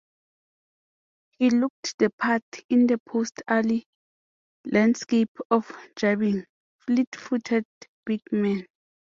[1.37, 3.85] He looked the part in the post-Ali
[4.65, 6.47] landscape of jabbing,
[6.79, 7.65] fleet-footed
[8.07, 8.65] big men.